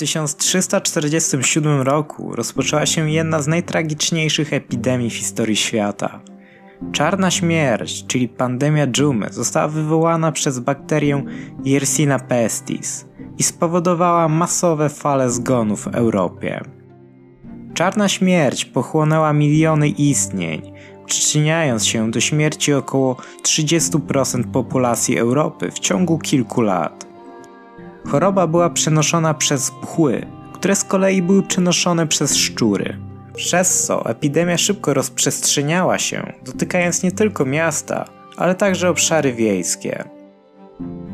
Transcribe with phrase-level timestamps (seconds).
[0.00, 6.20] 1347 roku rozpoczęła się jedna z najtragiczniejszych epidemii w historii świata.
[6.92, 11.24] Czarna śmierć, czyli pandemia dżumy, została wywołana przez bakterię
[11.64, 13.06] Yersina pestis
[13.38, 16.60] i spowodowała masowe fale zgonów w Europie.
[17.74, 20.72] Czarna śmierć pochłonęła miliony istnień,
[21.06, 27.09] przyczyniając się do śmierci około 30% populacji Europy w ciągu kilku lat.
[28.10, 32.96] Choroba była przenoszona przez pchły, które z kolei były przenoszone przez szczury.
[33.34, 38.04] Przez co epidemia szybko rozprzestrzeniała się, dotykając nie tylko miasta,
[38.36, 40.04] ale także obszary wiejskie.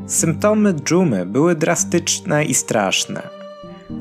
[0.07, 3.23] Symptomy dżumy były drastyczne i straszne.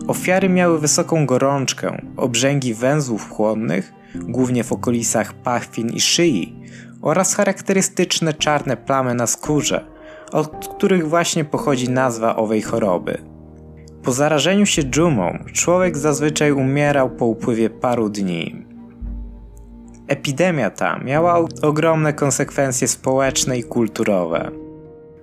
[0.07, 6.55] Ofiary miały wysoką gorączkę, obrzęgi węzłów chłonnych, głównie w okolicach pachwin i szyi,
[7.01, 9.94] oraz charakterystyczne czarne plamy na skórze,
[10.31, 13.17] od których właśnie pochodzi nazwa owej choroby.
[14.03, 18.65] Po zarażeniu się dżumą człowiek zazwyczaj umierał po upływie paru dni.
[20.07, 24.51] Epidemia ta miała ogromne konsekwencje społeczne i kulturowe.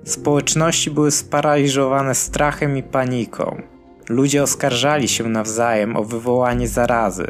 [0.05, 3.63] Społeczności były sparaliżowane strachem i paniką.
[4.09, 7.27] Ludzie oskarżali się nawzajem o wywołanie zarazy,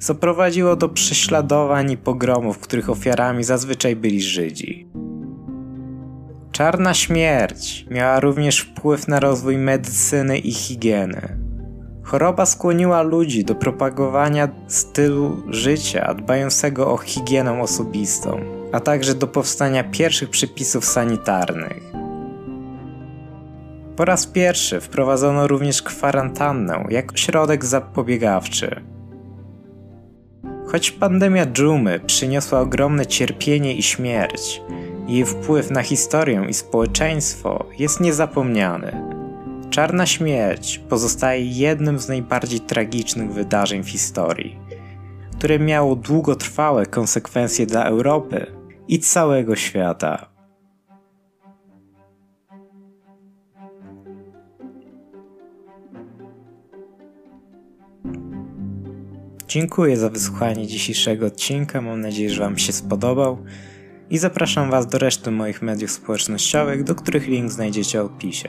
[0.00, 4.87] co prowadziło do prześladowań i pogromów, których ofiarami zazwyczaj byli Żydzi.
[6.58, 11.38] Czarna śmierć miała również wpływ na rozwój medycyny i higieny.
[12.02, 18.40] Choroba skłoniła ludzi do propagowania stylu życia dbającego o higienę osobistą,
[18.72, 21.92] a także do powstania pierwszych przepisów sanitarnych.
[23.96, 28.82] Po raz pierwszy wprowadzono również kwarantannę jako środek zapobiegawczy.
[30.66, 34.62] Choć pandemia dżumy przyniosła ogromne cierpienie i śmierć,
[35.08, 38.92] jej wpływ na historię i społeczeństwo jest niezapomniany.
[39.70, 44.58] Czarna śmierć pozostaje jednym z najbardziej tragicznych wydarzeń w historii,
[45.38, 48.46] które miało długotrwałe konsekwencje dla Europy
[48.88, 50.28] i całego świata.
[59.48, 61.80] Dziękuję za wysłuchanie dzisiejszego odcinka.
[61.80, 63.38] Mam nadzieję, że Wam się spodobał.
[64.10, 68.48] I zapraszam Was do reszty moich mediów społecznościowych, do których link znajdziecie w opisie.